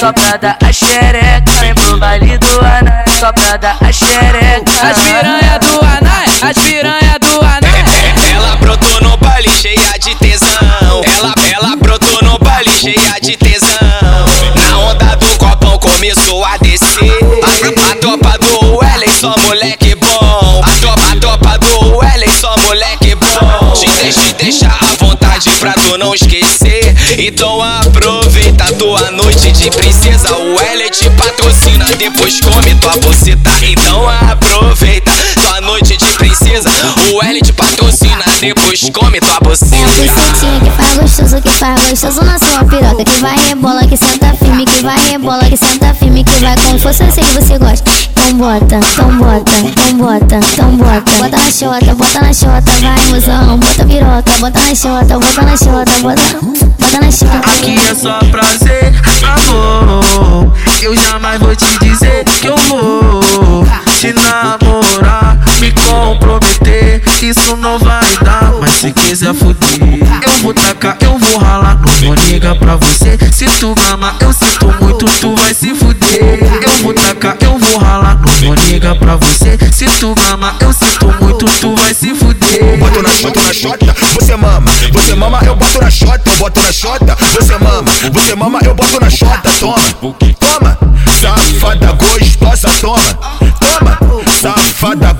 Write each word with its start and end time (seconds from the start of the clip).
só 0.00 0.14
pra 0.14 0.38
dar 0.38 0.56
a 0.62 0.72
xereca. 0.72 1.52
Vem 1.60 1.74
pro 1.74 1.98
baile 1.98 2.38
do 2.38 2.58
Anai, 2.60 3.04
só 3.20 3.30
pra 3.34 3.58
dar 3.58 3.76
a 3.82 3.92
xereca. 3.92 4.64
As 4.82 4.98
piranha 4.98 5.58
do 5.58 5.78
Anai, 5.84 6.24
as 6.40 6.56
piranha 6.56 7.18
do 7.20 7.40
Anai. 7.42 7.84
Ela 8.34 8.56
brotou 8.56 8.98
no 9.02 9.14
baile 9.18 9.50
cheia 9.50 9.98
de 9.98 10.14
tesão. 10.14 11.02
Ela, 11.04 11.34
ela 11.52 11.76
brotou 11.76 12.18
no 12.22 12.38
baile 12.38 12.70
cheia 12.70 13.20
de 13.20 13.36
tesão. 13.36 13.68
Na 14.54 14.78
onda 14.78 15.16
do 15.16 15.36
copão 15.36 15.78
começou 15.78 16.46
a 16.46 16.56
descer. 16.56 17.18
A, 17.44 17.92
a 17.92 17.96
tropa 17.96 18.38
do 18.38 18.78
Wellen, 18.78 19.10
só 19.20 19.34
moleque 19.46 19.94
bom. 19.96 20.62
A 20.64 20.80
tropa, 20.80 21.12
a 21.12 21.16
tropa 21.16 21.58
do 21.58 21.98
Wellen, 21.98 22.30
só 22.40 22.56
moleque 22.60 23.14
bom. 23.16 23.72
Te 23.74 23.86
deixa, 24.02 24.20
te 24.22 24.34
deixa 24.34 24.89
pra 25.60 25.74
tu 25.74 25.98
não 25.98 26.14
esquecer. 26.14 26.96
Então 27.18 27.62
aproveita 27.62 28.64
tua 28.78 29.10
noite 29.10 29.52
de 29.52 29.70
princesa. 29.70 30.34
O 30.34 30.56
Wellen 30.56 30.90
te 30.90 31.08
patrocina, 31.10 31.84
depois 31.98 32.40
come 32.40 32.74
tua 32.76 32.96
boceta. 32.96 33.50
Então 33.62 34.08
aproveita 34.08 35.12
tua 35.34 35.60
noite 35.60 35.98
de 35.98 36.06
princesa. 36.14 36.70
O 37.12 37.16
Wellen 37.18 37.42
te 37.42 37.52
patrocina, 37.52 38.24
depois 38.40 38.88
come 38.90 39.20
tua 39.20 39.28
É 39.30 39.36
a 39.36 39.40
boceta. 39.40 39.76
bucetinha 39.76 40.60
que 40.60 40.70
faz 40.70 40.89
gostoso, 41.20 41.42
que 41.42 41.50
faz 41.50 41.90
gostoso 41.90 42.22
na 42.24 42.38
sua 42.38 42.64
piroca. 42.64 43.04
Que 43.04 43.20
vai 43.20 43.36
rebola, 43.36 43.86
que 43.86 43.96
senta 43.96 44.32
firme, 44.34 44.64
que 44.64 44.82
vai 44.82 44.98
rebola, 45.10 45.44
que 45.44 45.56
senta 45.56 45.94
firme, 45.94 46.24
que 46.24 46.38
vai 46.40 46.56
como 46.56 46.78
fosse 46.78 47.04
eu 47.04 47.12
sei 47.12 47.24
que 47.24 47.32
você 47.32 47.58
gosta. 47.58 47.90
Então 48.10 48.34
bota, 48.34 48.76
então 48.76 49.18
bota, 49.18 49.52
então 49.60 49.96
bota, 49.98 50.36
então 50.36 50.76
bota. 50.76 51.00
Bota 51.18 51.36
na 51.36 51.50
xota, 51.50 51.94
bota 51.94 52.20
na 52.20 52.32
xota, 52.32 52.72
vai 52.80 53.06
mozão. 53.08 53.58
Bota 53.58 53.84
piroca, 53.84 54.38
bota 54.40 54.60
na 54.60 54.74
xota, 54.74 55.18
bota 55.18 55.42
na 55.42 55.56
xota, 55.56 55.92
bota, 56.00 56.38
bota 56.78 57.00
na 57.00 57.10
xota. 57.10 57.38
Aqui 57.38 57.78
é 57.78 57.94
só 57.94 58.18
prazer, 58.30 58.92
amor. 59.24 60.54
Eu 60.82 60.96
jamais 60.96 61.40
vou 61.40 61.54
te 61.54 61.78
dizer 61.80 62.24
que 62.24 62.48
eu 62.48 62.56
vou 62.56 63.20
te 63.98 64.12
namorar, 64.14 65.38
me 65.58 65.72
comprometer. 65.72 67.02
Isso 67.22 67.54
não 67.56 67.78
vai 67.78 68.16
dar, 68.24 68.50
mas 68.58 68.72
se 68.72 68.90
quiser 68.92 69.34
fuder, 69.34 70.19
vou 70.40 70.54
tacar, 70.54 70.96
eu 71.00 71.18
vou 71.18 71.38
ralar. 71.38 71.78
Não 71.80 72.14
vou 72.14 72.14
ligar 72.26 72.54
pra 72.56 72.76
você. 72.76 73.18
Se 73.32 73.44
tu 73.58 73.74
gama, 73.74 74.16
eu 74.20 74.32
sinto 74.32 74.72
muito, 74.80 75.04
tu 75.20 75.34
vai 75.36 75.54
se 75.54 75.74
fuder. 75.74 76.40
Eu 76.62 76.82
vou 76.82 76.94
tacar, 76.94 77.36
eu 77.40 77.58
vou 77.58 77.78
ralar. 77.78 78.18
Não 78.20 78.54
vou 78.54 78.54
ligar 78.66 78.94
pra 78.96 79.16
você. 79.16 79.58
Se 79.72 79.84
tu 79.98 80.14
gama, 80.14 80.56
eu 80.60 80.72
sinto 80.72 81.12
muito, 81.20 81.44
tu 81.60 81.74
vai 81.76 81.94
se 81.94 82.14
fuder. 82.14 82.78
Boto 82.78 83.02
na 83.02 83.10
boto 83.22 83.40
na 83.42 83.52
xota, 83.52 83.94
você 84.14 84.36
mama. 84.36 84.70
Você 84.92 85.14
mama, 85.14 85.40
eu 85.44 85.56
boto 85.56 85.80
na 85.80 85.90
xota, 85.90 86.30
eu 86.30 86.36
boto 86.36 86.62
na 86.62 86.72
xota. 86.72 87.16
Você 87.34 87.58
mama, 87.58 87.90
você 88.12 88.34
mama, 88.34 88.58
eu 88.64 88.74
boto 88.74 89.00
na 89.00 89.10
xota. 89.10 89.50
Toma, 89.60 89.78
toma, 90.38 90.78
safada 91.20 91.92
gostosa, 91.92 92.68
toma, 92.80 92.98
toma, 93.60 93.98
safada. 94.40 95.16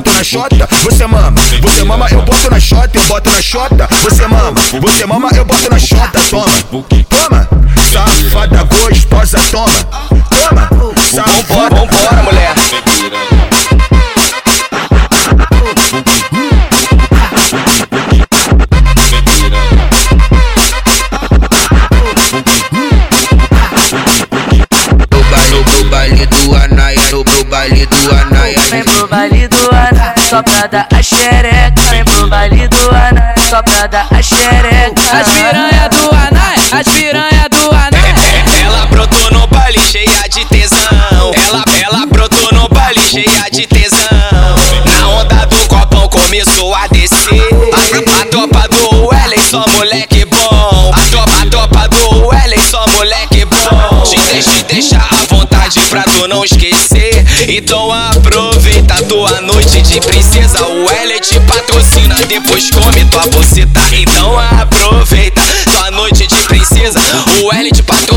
boto 0.00 0.14
na 0.14 0.24
xota, 0.24 0.68
você 0.82 1.06
mama. 1.06 1.34
Você 1.60 1.84
mama, 1.84 2.08
eu 2.10 2.22
boto 2.22 2.50
na 2.50 2.58
xota, 2.58 2.90
eu 2.94 3.04
boto 3.06 3.30
na 3.30 3.42
xota. 3.42 3.88
Você 4.02 4.26
mama, 4.26 4.54
você 4.80 5.06
mama, 5.06 5.28
eu 5.34 5.44
boto 5.44 5.70
na 5.70 5.78
xota. 5.78 6.18
Toma, 6.30 6.46
toma, 7.08 7.48
safada 7.92 8.64
gostosa, 8.64 9.38
toma, 9.50 9.68
toma, 10.30 10.68
safada. 10.96 11.76
Vambora, 11.76 12.22
mulher. 12.22 12.54
Pro 25.62 25.84
baile, 25.84 26.26
do 26.26 26.54
pro, 27.10 27.24
pro 27.24 27.44
baile 27.44 27.86
do 27.86 28.12
Anaia. 28.12 28.56
Vem 28.70 28.84
pro 28.84 29.08
baile 29.08 29.48
do 29.48 29.68
Anai, 29.70 30.14
só 30.28 30.42
pra 30.42 30.66
dar 30.68 30.86
a 30.92 31.02
xereca. 31.02 31.82
Vem 31.90 32.04
pro 32.04 32.28
baile 32.28 32.68
do 32.68 32.88
Anai, 32.90 33.34
só 33.50 33.62
pra 33.62 33.86
dar 33.88 34.06
a 34.10 34.22
xereca. 34.22 34.94
As 35.12 35.28
piranha 35.28 35.88
do 35.88 36.10
Anai, 36.14 36.56
as 36.70 36.88
piranha 36.88 37.48
do 37.50 37.70
Anai. 37.70 38.14
Ela 38.64 38.86
brotou 38.86 39.30
no 39.32 39.46
baile 39.48 39.80
cheia 39.80 40.28
de 40.28 40.44
tesão. 40.46 41.32
Ela, 41.34 41.64
ela 41.82 42.06
brotou 42.06 42.52
no 42.52 42.68
baile 42.68 43.00
cheia 43.00 43.50
de 43.50 43.66
tesão. 43.66 44.08
Na 44.84 45.08
onda 45.08 45.46
do 45.46 45.66
copão 45.66 46.08
começou 46.08 46.72
a 46.74 46.86
descer. 46.86 47.42
A, 47.74 48.22
a 48.22 48.26
tropa 48.26 48.68
do 48.68 49.08
Wellen, 49.08 49.40
só 49.50 49.64
moleque 49.74 49.89
não 56.28 56.44
esquecer. 56.44 57.24
Então 57.48 57.92
aproveita 57.92 58.94
a 58.94 59.02
tua 59.02 59.40
noite 59.40 59.82
de 59.82 60.00
princesa. 60.00 60.64
O 60.66 60.86
Wellen 60.86 61.20
te 61.20 61.38
patrocina, 61.40 62.14
depois 62.26 62.70
come 62.70 63.04
tua 63.06 63.26
boceta. 63.28 63.80
Então 63.92 64.38
aproveita 64.38 65.40
tua 65.64 65.90
noite 65.90 66.26
de 66.26 66.36
princesa. 66.42 67.00
O 67.40 67.46
Wellen 67.46 67.72
te 67.72 67.82
patrocina, 67.82 68.09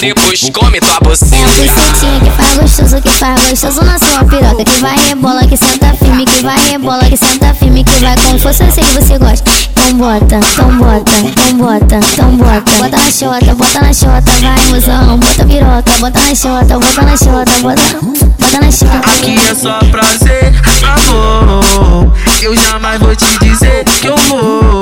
depois 0.00 0.48
come 0.54 0.80
tua 0.80 0.92
É 0.92 0.96
a 0.96 1.00
boceta. 1.00 1.36
bucetinha 1.36 2.20
que 2.20 2.30
faz 2.30 2.56
gostoso, 2.56 3.02
que 3.02 3.10
faz 3.10 3.50
gostoso 3.50 3.84
na 3.84 3.98
sua 3.98 4.24
piroca. 4.24 4.64
Que 4.64 4.80
vai 4.80 4.96
rebola, 4.96 5.46
que 5.46 5.56
senta 5.58 5.92
firme, 5.94 6.24
que 6.24 6.42
vai 6.42 6.58
rebola, 6.70 7.04
que 7.04 7.16
senta 7.18 7.52
firme, 7.54 7.84
que 7.84 8.00
vai 8.00 8.16
como 8.16 8.38
fosse 8.38 8.64
eu 8.64 8.72
sei 8.72 8.82
que 8.82 8.92
você 8.94 9.18
gosta. 9.18 9.50
Então 9.72 9.94
bota, 9.98 10.36
então 10.36 10.78
bota, 10.78 11.12
então 11.22 11.56
bota, 11.58 11.96
então 11.96 12.36
bota. 12.36 12.60
Bota 12.78 12.96
na 12.96 13.10
xota, 13.10 13.54
bota 13.54 13.80
na 13.80 13.92
xota, 13.92 14.32
vai 14.40 14.66
mozão. 14.68 15.18
Bota 15.18 15.44
piroca, 15.44 15.98
bota 16.00 16.20
na 16.20 16.34
xota, 16.34 16.78
bota 16.78 17.02
na 17.02 17.16
xota, 17.16 17.58
bota, 17.60 17.98
bota 18.38 18.60
na 18.60 18.70
xota. 18.72 18.98
Aqui 18.98 19.38
é 19.50 19.54
só 19.54 19.78
prazer, 19.90 20.54
amor. 20.82 22.10
Eu 22.40 22.56
jamais 22.56 22.98
vou 23.00 23.14
te 23.14 23.38
dizer 23.38 23.84
que 24.00 24.06
eu 24.08 24.16
vou 24.16 24.80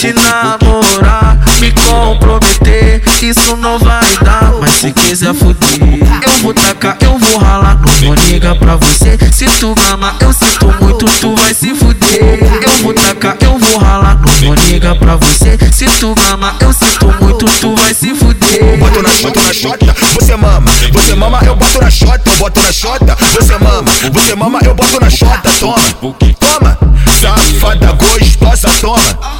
te 0.00 0.14
namorar, 0.14 1.38
me 1.60 1.70
comprometer. 1.72 2.79
Isso 3.22 3.54
não 3.56 3.78
vai 3.78 4.16
dar, 4.24 4.50
mas 4.58 4.72
se 4.72 4.90
quiser 4.92 5.34
fuder, 5.34 5.78
eu 6.26 6.38
vou 6.42 6.54
tacar, 6.54 6.96
eu 7.02 7.18
vou 7.18 7.38
ralar. 7.38 7.78
Não 7.78 8.06
vou 8.06 8.14
ligar 8.14 8.54
pra 8.54 8.76
você. 8.76 9.18
Se 9.30 9.44
tu 9.44 9.74
gama, 9.74 10.16
eu 10.20 10.32
sinto 10.32 10.72
muito, 10.80 11.04
tu 11.20 11.36
vai 11.36 11.52
se 11.52 11.74
fuder. 11.74 12.38
Eu 12.62 12.78
vou 12.82 12.94
tacar, 12.94 13.36
eu 13.42 13.58
vou 13.58 13.78
ralar. 13.78 14.18
Não 14.18 14.46
vou 14.46 14.54
ligar 14.66 14.94
pra 14.96 15.16
você. 15.16 15.58
Se 15.70 15.84
tu 15.98 16.14
gama, 16.14 16.56
eu 16.60 16.72
sinto 16.72 17.12
muito, 17.20 17.44
tu 17.60 17.76
vai 17.76 17.92
se 17.92 18.14
fuder. 18.14 18.78
Boto 18.78 19.02
na 19.02 19.10
boto 19.10 19.42
na 19.42 19.52
xota, 19.52 19.96
você 20.14 20.36
mama. 20.36 20.70
Você 20.90 21.14
mama, 21.14 21.40
eu 21.44 21.56
boto 21.56 21.78
na 21.78 21.90
xota, 21.90 22.22
eu 22.30 22.36
boto 22.38 22.62
na 22.62 22.72
xota. 22.72 23.16
Você 23.34 23.58
mama, 23.58 23.90
você 24.12 24.34
mama, 24.34 24.58
eu 24.64 24.74
boto 24.74 24.98
na 24.98 25.10
xota. 25.10 25.50
Toma, 25.60 25.76
toma, 26.40 26.78
safada 27.20 27.92
gostosa, 27.92 28.68
toma, 28.80 29.38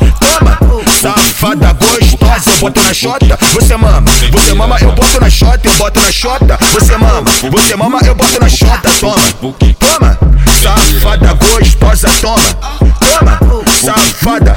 xota, 3.00 3.38
você 3.54 3.76
mama. 3.78 4.02
Você 4.30 4.52
mama, 4.52 4.76
eu 4.78 4.92
boto 4.92 5.20
na 5.20 5.30
xota, 5.30 5.60
eu 5.64 5.74
boto 5.76 6.00
na 6.00 6.12
xota. 6.12 6.58
Você 6.74 6.96
mama, 6.98 7.24
você 7.50 7.76
mama, 7.76 7.98
eu 8.04 8.14
boto 8.14 8.38
na 8.38 8.48
xota. 8.48 8.90
Toma, 9.00 9.16
toma, 9.78 10.18
safada 10.60 11.32
gostosa, 11.32 12.10
toma, 12.20 12.38
toma, 13.00 13.38
safada. 13.80 14.56